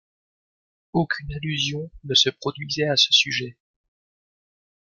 Aucune 0.93 1.31
allusion 1.35 1.91
ne 2.05 2.15
se 2.15 2.31
produisait 2.31 2.87
à 2.87 2.95
ce 2.97 3.09
sujet. 3.13 3.55